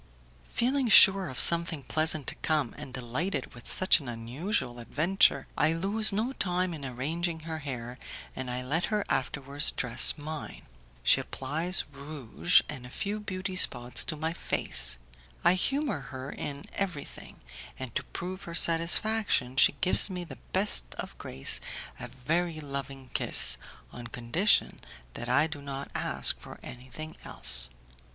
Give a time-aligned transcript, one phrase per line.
[0.47, 5.73] Feeling sure of something pleasant to come, and delighted with such an unusual adventure, I
[5.73, 7.99] lose no time in arranging her hair,
[8.35, 10.63] and I let her afterwards dress mine.
[11.03, 14.97] She applies rouge and a few beauty spots to my face;
[15.43, 17.39] I humour her in everything,
[17.77, 21.61] and to prove her satisfaction, she gives me with the best of grace
[21.99, 23.59] a very loving kiss,
[23.91, 24.79] on condition
[25.13, 27.69] that I do not ask for anything else.